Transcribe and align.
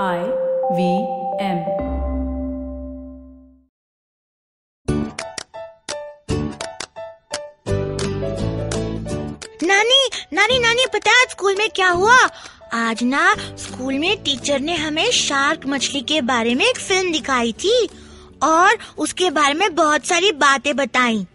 I 0.00 0.20
V 0.72 0.84
M 1.44 1.58
नानी 9.62 10.10
नानी 10.32 10.58
नानी 10.58 10.86
पता 10.86 11.10
है 11.10 11.26
स्कूल 11.30 11.54
में 11.56 11.68
क्या 11.70 11.88
हुआ? 11.88 12.16
आज 12.72 13.02
ना 13.02 13.34
स्कूल 13.38 13.98
में 13.98 14.22
टीचर 14.22 14.60
ने 14.60 14.74
हमें 14.74 15.10
शार्क 15.10 15.66
मछली 15.66 16.00
के 16.00 16.20
बारे 16.20 16.54
में 16.54 16.64
एक 16.64 16.78
फ़िल्म 16.78 17.12
दिखाई 17.12 17.52
थी 17.52 17.88
और 18.42 18.78
उसके 18.98 19.30
बारे 19.30 19.54
में 19.54 19.74
बहुत 19.74 20.04
सारी 20.04 20.32
बातें 20.32 20.76
बताई। 20.76 21.26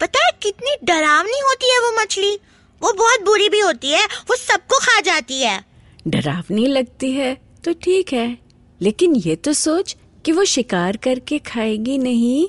पता 0.00 0.24
है 0.24 0.30
कितनी 0.42 0.76
डरावनी 0.84 1.40
होती 1.40 1.72
है 1.72 1.78
वो 1.78 1.90
मछली? 2.02 2.38
वो 2.82 2.92
बहुत 2.92 3.24
बुरी 3.24 3.48
भी 3.48 3.60
होती 3.60 3.90
है 3.90 4.06
वो 4.06 4.36
सबको 4.36 4.78
खा 4.78 5.00
जाती 5.00 5.42
है। 5.42 5.64
डरावनी 6.08 6.66
लगती 6.66 7.12
है? 7.12 7.45
तो 7.66 7.72
ठीक 7.72 8.12
है। 8.12 8.38
लेकिन 8.80 9.14
ये 9.16 9.36
तो 9.36 9.52
सोच 9.52 9.96
कि 10.24 10.32
वो 10.32 10.44
शिकार 10.44 10.96
करके 10.96 11.38
खाएगी 11.38 11.98
नहीं 11.98 12.48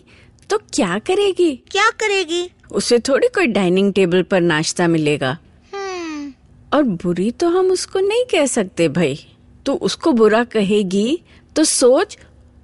तो 0.49 0.57
क्या 0.57 0.97
करेगी? 0.99 1.55
क्या 1.71 1.89
करेगी? 1.89 2.49
उसे 2.71 2.99
थोड़ी 2.99 3.27
कोई 3.27 3.47
डाइनिंग 3.47 3.93
टेबल 3.93 4.23
पर 4.23 4.41
नाश्ता 4.41 4.87
मिलेगा। 4.87 5.37
हम्म। 5.73 6.33
और 6.73 6.83
बुरी 6.83 7.31
तो 7.31 7.49
हम 7.49 7.71
उसको 7.71 7.99
नहीं 7.99 8.23
कह 8.25 8.45
सकते 8.45 8.87
भाई। 8.89 9.19
तो 9.65 9.73
उसको 9.73 10.11
बुरा 10.11 10.43
कहेगी 10.43 11.21
तो 11.55 11.63
सोच 11.63 12.17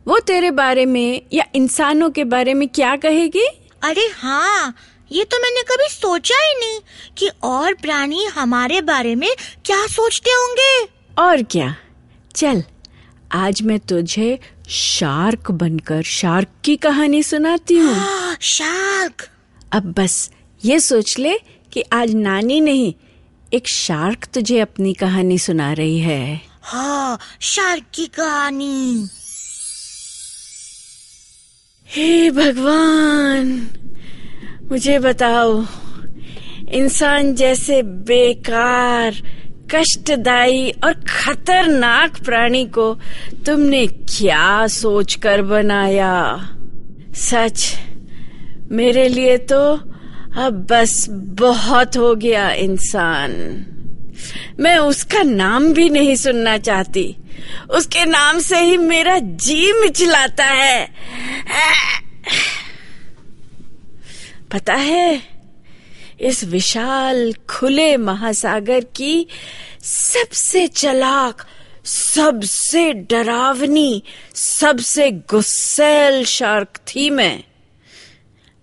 वो 0.07 0.19
तेरे 0.19 0.51
बारे 0.51 0.85
में 0.85 1.21
या 1.33 1.45
इंसानों 1.55 2.09
के 2.09 2.23
बारे 2.23 2.53
में 2.53 2.67
क्या 2.69 2.95
कहेगी? 2.95 3.47
अरे 3.83 4.09
हाँ 4.15 4.75
ये 5.11 5.23
तो 5.23 5.37
मैंने 5.37 5.61
कभी 5.61 5.87
सोचा 5.89 6.35
ही 6.35 6.53
नहीं 6.59 6.79
कि 7.17 7.29
और 7.43 7.73
प्राणी 7.73 8.25
हमारे 8.25 8.81
बारे 8.81 9.15
में 9.15 9.29
क्या 9.65 9.85
सोचते 9.87 10.31
होंगे। 10.31 10.87
और 11.17 11.43
क्या? 11.43 11.75
चल 12.35 12.63
आज 13.31 13.61
मैं 13.61 13.79
तुझे 13.79 14.39
शार्क 14.69 15.51
बनकर 15.51 16.01
शार्क 16.03 16.47
की 16.63 16.75
कहानी 16.75 17.23
सुनाती 17.23 17.77
हूँ। 17.77 17.95
आह, 17.95 18.35
शार्क। 18.41 19.27
अब 19.73 19.93
बस 19.97 20.31
ये 20.65 20.79
सोच 20.79 21.17
ले 21.19 21.37
कि 21.73 21.83
आज 21.93 22.13
नानी 22.15 22.59
नहीं 22.61 22.93
एक 23.53 23.67
शार्क 23.67 24.25
तुझे 24.33 24.59
अपनी 24.59 24.93
कहानी 24.93 25.37
सुना 25.37 25.71
रही 25.73 25.99
है। 25.99 26.41
हाँ 26.61 27.19
शार्क 27.41 27.83
की 27.93 28.05
कहानी। 28.05 29.07
हे 31.87 32.31
भगवान 32.31 33.49
मुझे 34.71 34.99
बताओ 34.99 35.65
इंसान 36.73 37.33
जैसे 37.35 37.81
बेकार 37.83 39.21
कष्टदायी 39.71 40.71
और 40.71 40.93
खतरनाक 40.93 42.23
प्राणी 42.23 42.65
को 42.65 42.99
तुमने 43.45 43.87
क्या 43.87 44.67
सोचकर 44.67 45.41
बनाया? 45.41 46.49
सच, 47.15 47.75
मेरे 48.71 49.07
लिए 49.09 49.37
तो 49.37 49.75
अब 50.37 50.67
बस 50.71 51.05
बहुत 51.09 51.97
हो 51.97 52.15
गया 52.15 52.51
इंसान। 52.51 53.65
मैं 54.59 54.77
उसका 54.77 55.23
नाम 55.23 55.73
भी 55.73 55.89
नहीं 55.89 56.15
सुनना 56.15 56.57
चाहती। 56.57 57.15
उसके 57.69 58.05
नाम 58.05 58.39
से 58.39 58.59
ही 58.59 58.77
मेरा 58.77 59.19
जी 59.19 59.73
मिचलाता 59.73 60.45
है। 60.45 60.89
पता 64.51 64.73
है 64.73 65.32
इस 66.19 66.43
विशाल 66.43 67.33
खुले 67.49 67.97
महासागर 67.97 68.83
की 68.83 69.27
सबसे 69.81 70.67
चलाक, 70.67 71.45
सबसे 71.85 72.93
डरावनी, 72.93 74.03
सबसे 74.35 75.11
गुस्सेल 75.11 76.25
शार्क 76.25 76.67
थी 76.67 77.09
मैं। 77.09 77.43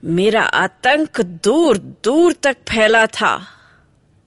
मेरा 0.04 0.42
आतंक 0.42 1.20
दूर 1.20 1.78
दूर 1.78 2.32
तक 2.32 2.56
फैला 2.68 3.06
था। 3.06 3.46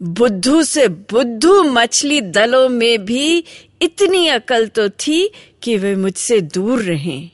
बुद्धू 0.01 0.63
से 0.63 0.87
बुद्धू 0.87 1.63
मछली 1.63 2.21
दलों 2.21 2.69
में 2.69 3.05
भी 3.05 3.43
इतनी 3.81 4.27
अकल 4.27 4.67
तो 4.67 4.89
थी 4.89 5.31
कि 5.61 5.77
वे 5.77 5.95
मुझसे 5.95 6.41
दूर 6.41 6.81
रहें। 6.81 7.29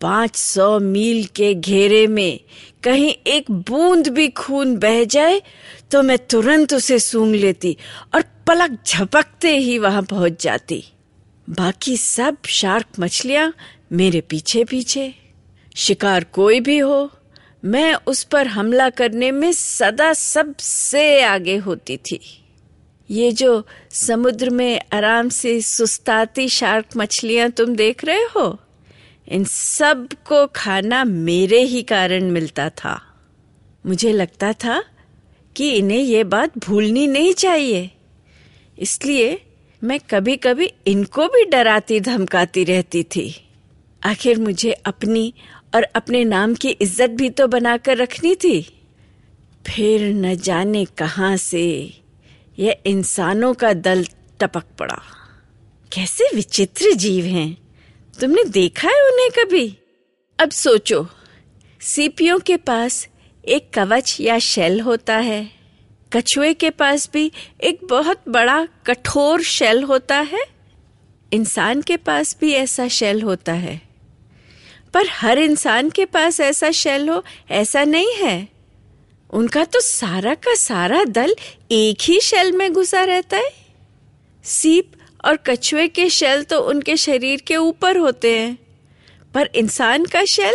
पाँच 0.00 0.36
सौ 0.36 0.78
मील 0.78 1.24
के 1.26 1.52
घेरे 1.54 2.06
में 2.06 2.40
कहीं 2.82 3.10
एक 3.26 3.50
बूंद 3.50 4.08
भी 4.08 4.28
खून 4.28 4.76
बह 4.76 5.02
जाए 5.04 5.40
तो 5.90 6.02
मैं 6.02 6.18
तुरंत 6.26 6.72
उसे 6.74 6.98
सूंघ 6.98 7.34
लेती 7.34 7.76
और 8.14 8.22
पलक 8.46 8.78
झपकते 8.86 9.56
ही 9.56 9.78
वहाँ 9.78 10.02
पहुँच 10.02 10.42
जाती। 10.42 10.82
बाकी 11.48 11.96
सब 11.96 12.36
शार्क 12.48 13.00
मछलियाँ 13.00 13.52
मेरे 13.92 14.20
पीछे 14.20 14.64
पीछे 14.64 15.12
शिकार 15.76 16.24
कोई 16.24 16.60
भी 16.60 16.78
हो, 16.78 17.10
मैं 17.64 17.94
उस 18.06 18.22
पर 18.24 18.46
हमला 18.46 18.88
करने 18.90 19.30
में 19.30 19.50
सदा 19.52 20.12
सबसे 20.12 21.22
आगे 21.22 21.56
होती 21.56 21.96
थी। 21.96 22.20
ये 23.10 23.30
जो 23.32 23.66
समुद्र 23.90 24.50
में 24.50 24.80
आराम 24.92 25.28
से 25.28 25.60
सुस्ताती 25.60 26.48
शार्क 26.48 26.96
मछलियाँ 26.96 27.50
तुम 27.50 27.74
देख 27.76 28.04
रहे 28.04 28.24
हो? 28.36 28.58
इन 29.30 29.44
सबको 29.44 30.46
खाना 30.46 31.04
मेरे 31.04 31.60
ही 31.60 31.82
कारण 31.82 32.30
मिलता 32.30 32.68
था। 32.70 33.00
मुझे 33.86 34.12
लगता 34.12 34.52
था 34.52 34.82
कि 35.56 35.70
इन्हें 35.70 35.98
ये 35.98 36.24
बात 36.24 36.58
भूलनी 36.58 37.06
नहीं 37.06 37.32
चाहिए। 37.34 37.90
इसलिए 38.78 39.40
मैं 39.82 40.00
कभी 40.00 40.36
कभी 40.36 40.72
इनको 40.86 41.26
भी 41.26 41.44
डराती, 41.44 42.00
धमकाती 42.00 42.64
रहती 42.64 43.02
थी। 43.02 43.34
आखिर 44.02 44.38
मुझे 44.38 44.72
अपनी 44.72 45.32
और 45.74 45.82
अपने 45.82 46.24
नाम 46.24 46.54
की 46.54 46.68
इज़्ज़त 46.68 47.10
भी 47.10 47.30
तो 47.30 47.46
बनाकर 47.46 47.96
रखनी 47.96 48.34
थी। 48.34 48.60
फिर 49.66 50.14
न 50.14 50.34
जाने 50.34 50.84
कहाँ 50.84 51.36
से 51.36 51.64
यह 52.58 52.76
इंसानों 52.86 53.54
का 53.54 53.72
दल 53.72 54.04
टपक 54.40 54.64
पड़ा। 54.78 55.00
कैसे 55.92 56.24
विचित्र 56.34 56.92
जीव 56.92 57.24
हैं। 57.24 57.56
तुमने 58.20 58.44
देखा 58.44 58.88
है 58.88 59.06
उन्हें 59.06 59.30
कभी? 59.30 59.78
अब 60.40 60.50
सोचो, 60.50 61.06
सीपियों 61.80 62.38
के 62.38 62.56
पास 62.56 63.08
एक 63.48 63.70
कवच 63.74 64.16
या 64.20 64.38
शेल 64.38 64.80
होता 64.80 65.16
है। 65.16 65.50
कछुए 66.12 66.54
के 66.54 66.70
पास 66.70 67.10
भी 67.12 67.32
एक 67.62 67.80
बहुत 67.84 68.20
बड़ा 68.28 68.68
कठोर 68.86 69.42
शेल 69.42 69.82
होता 69.82 70.18
है। 70.18 70.44
इंसान 71.32 71.82
के 71.82 71.96
पास 71.96 72.36
भी 72.40 72.52
ऐसा 72.52 72.88
शेल 72.88 73.22
होता 73.22 73.52
है। 73.52 73.82
पर 74.94 75.06
हर 75.08 75.38
इंसान 75.38 75.90
के 75.90 76.04
पास 76.04 76.40
ऐसा 76.40 76.70
शेल 76.70 77.08
हो, 77.08 77.24
ऐसा 77.50 77.84
नहीं 77.84 78.12
है। 78.12 78.48
उनका 79.30 79.64
तो 79.64 79.80
सारा 79.80 80.34
का 80.34 80.54
सारा 80.54 81.04
दल 81.04 81.36
एक 81.70 81.98
ही 82.02 82.20
शेल 82.20 82.52
में 82.52 82.72
घुसा 82.72 83.04
रहता 83.04 83.36
है। 83.36 83.52
सीप 84.44 84.92
और 85.24 85.36
कछुए 85.36 85.88
के 85.88 86.08
शेल 86.08 86.42
तो 86.42 86.58
उनके 86.58 86.96
शरीर 86.96 87.40
के 87.40 87.56
ऊपर 87.56 87.96
होते 87.96 88.38
हैं। 88.38 88.58
पर 89.34 89.50
इंसान 89.54 90.04
का 90.04 90.24
शेल 90.24 90.54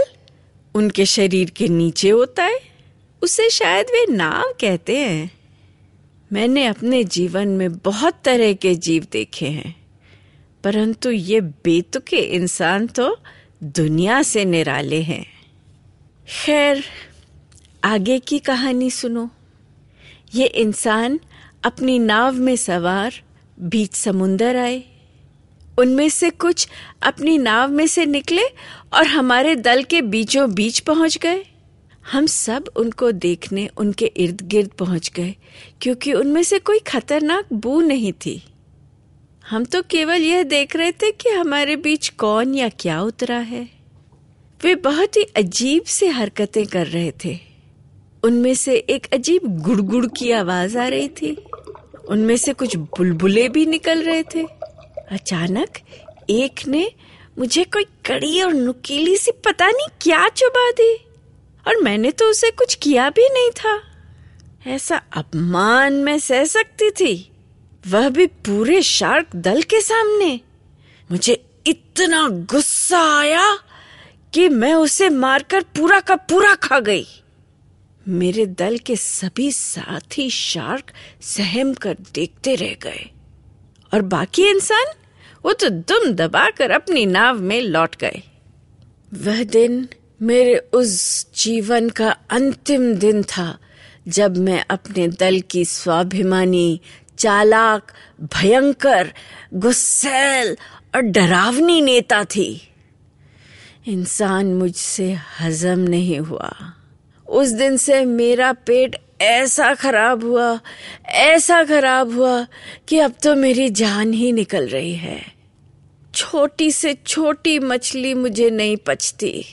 उनके 0.76 1.06
शरीर 1.06 1.50
के 1.50 1.68
नीचे 1.68 2.10
होता 2.10 2.44
है। 2.44 2.60
उसे 3.22 3.50
शायद 3.50 3.86
वे 3.86 4.06
नाव 4.14 4.56
कहते 4.62 4.98
हैं। 4.98 5.32
मैंने 6.34 6.66
अपने 6.66 7.04
जीवन 7.04 7.48
में 7.48 7.78
बहुत 7.78 8.22
तरह 8.24 8.54
के 8.54 8.76
जीव 8.76 9.08
देखे 9.12 9.46
हैं। 9.46 9.76
परंतु 10.64 11.12
ये 11.12 11.42
बेतुके 11.42 12.18
इंसान 12.18 12.88
तो 12.88 13.18
दुनिया 13.64 14.24
से 14.24 14.46
निराले 14.46 15.02
हैं। 15.02 15.26
खैर, 16.46 16.84
आगे 17.84 18.20
की 18.20 18.40
कहानी 18.40 18.92
सुनो। 18.92 19.30
ये 20.36 20.46
इंसान 20.46 21.20
अपनी 21.64 22.00
नाव 22.00 22.34
में 22.34 22.56
सवार 22.56 23.25
बीच 23.58 23.94
समुंदर 23.94 24.56
आए। 24.56 24.84
उनमें 25.80 26.10
से 26.10 26.30
कुछ 26.30 26.68
अपनी 27.04 27.38
नाव 27.38 27.72
में 27.72 27.88
से 27.88 28.06
निकले 28.06 28.44
और 28.94 29.08
हमारे 29.08 29.56
दल 29.56 29.84
के 29.84 30.02
बीचों 30.02 30.54
बीच 30.54 30.80
पहुँच 30.80 31.18
गए। 31.18 31.46
हम 32.12 32.26
सब 32.26 32.66
उनको 32.76 33.12
देखने 33.12 33.68
उनके 33.78 34.06
इर्द 34.06 34.42
गिर्द 34.42 34.70
पहुँच 34.70 35.12
गए, 35.16 35.36
क्योंकि 35.82 36.14
उनमें 36.14 36.44
से 36.44 36.60
कोई 36.60 36.80
खतरनाक 36.80 37.54
बू 37.54 37.82
नहीं 37.82 38.14
थी। 38.14 38.42
हम 39.50 39.66
तो 39.66 39.82
केवल 39.82 40.22
यह 40.22 40.44
देख 40.44 40.76
रहे 40.76 40.92
थे 40.92 41.12
कि 41.12 41.30
हमारे 41.30 41.76
बीच 41.76 42.10
कौन 42.10 42.56
या 42.56 42.70
क्या 42.70 43.02
उतरा 43.02 43.38
है। 43.38 43.70
वे 44.64 44.76
बहुत 44.76 45.18
ही 45.18 45.24
अजीब 45.24 45.84
से 45.84 46.08
हरकतें 46.08 46.66
कर 46.66 46.88
रहे 46.88 47.12
थे। 47.26 47.38
उनमें 48.24 48.54
से 48.54 48.76
एक 48.76 49.08
अजीब 49.14 49.42
गुड़गुड़ 49.62 50.06
की 50.18 50.32
आवाज़ 50.32 50.78
आ 50.78 50.88
रही 50.88 51.08
थी। 51.08 51.38
उनमें 52.10 52.36
से 52.38 52.54
कुछ 52.54 52.76
बुलबुले 52.76 53.48
भी 53.50 53.66
निकल 53.66 54.04
रहे 54.04 54.24
थे। 54.36 54.44
अचानक 55.12 55.80
एक 56.30 56.68
ने 56.68 56.92
मुझे 57.40 57.64
कोई 57.64 57.84
कड़ी 58.06 58.42
और 58.42 58.54
नुकीली 58.54 59.18
सी 59.18 59.32
पता 59.46 59.68
नहीं 59.68 59.88
क्या 60.02 60.28
चुबा 60.30 60.70
दी, 60.72 60.94
और 61.68 61.82
मैंने 61.82 62.12
तो 62.12 62.26
उसे 62.26 62.52
कुछ 62.52 62.76
किया 62.76 63.10
भी 63.10 63.28
नहीं 63.30 63.50
था। 63.52 63.80
ऐसा 64.68 65.02
अपमान 65.18 65.94
मैं 65.94 66.18
सह 66.20 66.44
सकती 66.46 66.90
थी। 66.92 67.32
वह 67.88 68.10
भी 68.10 68.26
पूरे 68.28 68.82
शार्क 68.82 69.36
दल 69.36 69.62
के 69.62 69.82
सामने। 69.82 70.40
मुझे 71.10 71.44
इतना 71.68 72.28
गुस्सा 72.52 73.02
आया 73.20 73.58
कि 74.34 74.48
मैं 74.50 74.74
उसे 74.74 75.10
मारकर 75.10 75.62
पूरा 75.76 76.00
का 76.00 76.16
पूरा 76.16 76.54
खा 76.56 76.80
गई। 76.80 77.06
मेरे 78.08 78.46
दल 78.46 78.78
के 78.78 78.96
सभी 78.96 79.52
साथी 79.52 80.30
शार्क 80.30 80.92
सहम 81.22 81.74
कर 81.74 81.98
देखते 82.14 82.56
रह 82.56 82.76
गए। 82.84 83.12
और 83.94 84.02
बाकी 84.02 84.50
इंसान, 84.50 84.86
वो 85.46 85.54
तो 85.54 85.70
दुम 85.70 86.12
दबाकर 86.12 86.72
अपनी 86.72 87.06
नाव 87.06 87.40
में 87.40 87.62
लौट 87.62 87.96
गए। 87.96 88.24
वह 89.14 89.44
दिन 89.44 89.90
मेरे 90.22 90.58
उस 90.58 91.26
जीवन 91.36 91.90
का 91.90 92.10
अंतिम 92.30 92.94
दिन 92.94 93.24
था, 93.24 93.58
जब 94.08 94.38
मैं 94.38 94.66
अपने 94.70 95.08
दल 95.08 95.42
की 95.42 95.66
स्वाभिमानी, 95.66 96.82
चालाक, 97.18 97.92
भयंकर, 98.22 99.14
गुस्सेल 99.54 100.58
और 100.96 101.02
डरावनी 101.02 101.82
नेता 101.82 102.24
थी। 102.24 102.62
इंसान 103.88 104.46
मुझसे 104.54 105.18
हजम 105.40 105.80
नहीं 105.80 106.20
हुआ। 106.20 106.74
उस 107.28 107.50
दिन 107.50 107.78
से 107.78 108.04
मेरा 108.06 108.52
पेट 108.54 108.96
ऐसा 109.22 109.74
खराब 109.74 110.24
हुआ, 110.24 110.60
ऐसा 111.06 111.64
खराब 111.64 112.14
हुआ 112.14 112.46
कि 112.88 113.00
अब 113.00 113.14
तो 113.24 113.36
मेरी 113.36 113.70
जान 113.70 114.14
ही 114.14 114.32
निकल 114.32 114.68
रही 114.68 114.94
है। 114.96 115.20
छोटी 116.14 116.72
से 116.72 116.94
छोटी 117.08 117.58
मछली 117.60 118.14
मुझे 118.14 118.50
नहीं 118.50 118.78
पचती। 118.78 119.46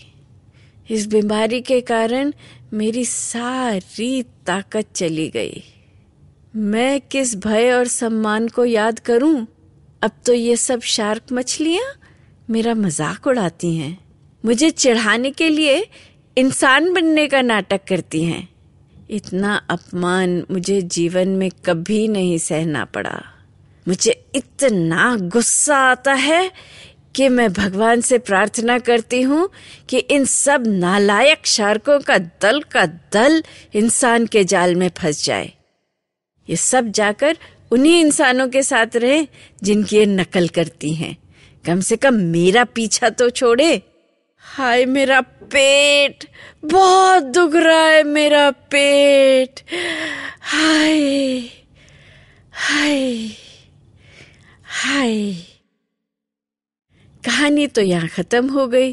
इस 0.91 1.07
बीमारी 1.07 1.61
के 1.61 1.81
कारण 1.81 2.33
मेरी 2.73 3.05
सारी 3.05 4.23
ताकत 4.47 4.87
चली 4.95 5.29
गई। 5.29 5.63
मैं 6.57 7.01
किस 7.01 7.35
भय 7.37 7.73
और 7.73 7.87
सम्मान 7.87 8.49
को 8.49 8.65
याद 8.65 8.99
करूँ? 8.99 9.47
अब 10.03 10.11
तो 10.27 10.33
ये 10.33 10.57
सब 10.57 10.81
शार्क 10.81 11.33
मछलियाँ 11.33 11.85
मेरा 12.51 12.75
मज़ाक 12.75 13.27
उड़ाती 13.27 13.77
हैं। 13.77 13.99
मुझे 14.45 14.71
चढ़ाने 14.71 15.31
के 15.31 15.49
लिए 15.49 15.87
इंसान 16.39 16.93
बनने 16.93 17.29
का 17.29 17.43
नाटक 17.43 17.81
करती 17.89 18.25
हैं। 18.25 18.49
इतना 19.11 19.67
अपमान 19.71 20.47
मुझे 20.51 20.83
जीवन 20.83 21.29
में 21.29 21.51
कभी 21.51 22.09
नहीं 22.09 22.39
सहना 22.39 22.85
पड़ा। 22.85 23.23
मुझे 23.89 24.25
इतना 24.35 25.17
गुस्सा 25.17 25.77
आता 25.77 26.13
है 26.13 26.53
कि 27.15 27.29
मैं 27.29 27.53
भगवान 27.53 28.01
से 28.01 28.19
प्रार्थना 28.19 28.79
करती 28.79 29.23
हूँ 29.23 29.51
कि 29.89 29.99
इन 29.99 30.25
सब 30.25 30.65
नालायक 30.67 31.47
शार्कों 31.47 32.01
का 32.01 32.19
दल 32.19 32.61
का 32.61 32.87
दल 32.87 33.43
इंसान 33.75 34.27
के 34.27 34.45
जाल 34.45 34.75
में 34.75 34.91
फंस 34.99 35.25
जाए। 35.25 35.53
ये 36.51 36.57
सब 36.57 36.89
जाकर 36.89 37.37
उन्हीं 37.71 38.01
इंसानों 38.01 38.49
के 38.49 38.63
साथ 38.63 38.87
रहे 38.97 39.29
जिनकी 39.63 39.97
ये 39.97 40.07
नकल 40.07 40.49
करती 40.49 40.95
हैं। 40.95 41.17
कम 41.67 41.81
से 41.81 41.97
कम 41.97 42.15
मेरा 42.15 42.65
पीछा 42.65 43.09
तो 43.09 43.31
छोड़े। 43.31 43.83
हाय 44.45 44.85
मेरा 44.85 45.21
पेट, 45.21 46.25
बहुत 46.65 47.23
दुख 47.25 47.55
रहा 47.55 47.87
है 47.87 48.03
मेरा 48.03 48.51
पेट। 48.51 49.61
हाय 50.43 51.41
हाय 52.53 53.29
हाय। 54.65 55.33
कहानी 57.25 57.67
तो 57.67 57.81
यहाँ 57.81 58.09
खत्म 58.09 58.49
हो 58.49 58.67
गई। 58.67 58.93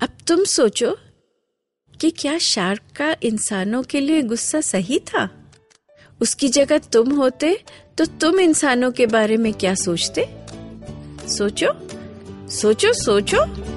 अब 0.00 0.08
तुम 0.26 0.44
सोचो 0.44 0.96
कि 2.00 2.10
क्या 2.10 2.38
शार्क 2.38 2.82
का 2.96 3.14
इंसानों 3.22 3.82
के 3.82 4.00
लिए 4.00 4.22
गुस्सा 4.22 4.60
सही 4.60 4.98
था? 4.98 5.28
उसकी 6.20 6.48
जगह 6.48 6.78
तुम 6.78 7.12
होते 7.12 7.56
तो 7.98 8.04
तुम 8.20 8.40
इंसानों 8.40 8.92
के 8.92 9.06
बारे 9.06 9.36
में 9.36 9.52
क्या 9.54 9.74
सोचते? 9.74 10.28
सोचो 11.28 11.72
सोचो 12.50 12.92
सोचो। 12.94 13.71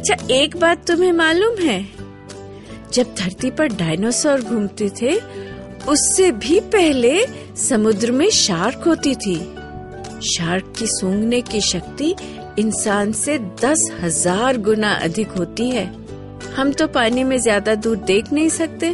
अच्छा 0.00 0.14
एक 0.30 0.56
बात 0.56 0.86
तुम्हें 0.86 1.12
मालूम 1.12 1.56
है? 1.58 1.80
जब 2.92 3.14
धरती 3.14 3.50
पर 3.50 3.66
डायनासोर 3.68 4.40
घूमते 4.40 4.88
थे, 5.00 5.14
उससे 5.88 6.30
भी 6.34 6.60
पहले 6.74 7.26
समुद्र 7.58 8.12
में 8.12 8.30
शार्क 8.30 8.84
होती 8.86 9.14
थी। 9.14 9.34
शार्क 10.26 10.72
की 10.78 10.86
सूंघने 10.86 11.40
की 11.40 11.60
शक्ति 11.60 12.14
इंसान 12.58 13.12
से 13.12 13.38
दस 13.62 13.86
हज़ार 14.00 14.58
गुना 14.58 14.92
अधिक 14.94 15.32
होती 15.32 15.68
है। 15.70 15.84
हम 16.56 16.72
तो 16.72 16.86
पानी 16.88 17.24
में 17.24 17.38
ज़्यादा 17.38 17.74
दूर 17.74 17.96
देख 17.96 18.32
नहीं 18.32 18.48
सकते, 18.48 18.90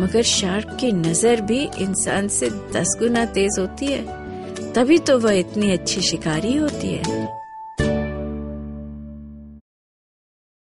मगर 0.00 0.22
शार्क 0.22 0.76
की 0.80 0.92
नज़र 0.92 1.40
भी 1.40 1.62
इंसान 1.80 2.28
से 2.28 2.50
दस 2.72 2.96
गुना 3.00 3.24
तेज 3.34 3.58
होती 3.58 3.86
है। 3.86 4.72
तभी 4.72 4.98
तो 4.98 5.18
वह 5.18 5.38
इतनी 5.38 5.70
अच्छी 5.72 6.00
शिकारी 6.00 6.56
होती 6.56 6.88
है। 6.88 7.28